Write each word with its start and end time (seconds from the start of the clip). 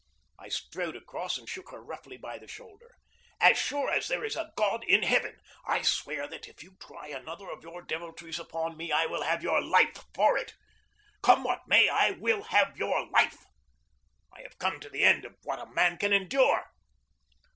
I 0.39 0.47
strode 0.49 0.95
across 0.95 1.37
and 1.37 1.47
shook 1.47 1.69
her 1.69 1.79
roughly 1.79 2.17
by 2.17 2.39
the 2.39 2.47
shoulder 2.47 2.95
"As 3.39 3.55
sure 3.55 3.91
as 3.91 4.07
there 4.07 4.25
is 4.25 4.35
a 4.35 4.51
God 4.57 4.83
in 4.85 5.03
heaven, 5.03 5.37
I 5.63 5.83
swear 5.83 6.27
that 6.27 6.47
if 6.47 6.63
you 6.63 6.75
try 6.81 7.09
another 7.09 7.51
of 7.51 7.61
your 7.61 7.83
deviltries 7.83 8.39
upon 8.39 8.75
me 8.77 8.91
I 8.91 9.05
will 9.05 9.21
have 9.21 9.43
your 9.43 9.61
life 9.61 10.03
for 10.15 10.39
it. 10.39 10.55
Come 11.21 11.43
what 11.43 11.67
may, 11.67 11.87
I 11.87 12.09
will 12.19 12.41
have 12.45 12.79
your 12.79 13.05
life. 13.11 13.45
I 14.33 14.41
have 14.41 14.57
come 14.57 14.79
to 14.79 14.89
the 14.89 15.03
end 15.03 15.23
of 15.23 15.37
what 15.43 15.59
a 15.59 15.71
man 15.71 15.99
can 15.99 16.11
endure." 16.13 16.71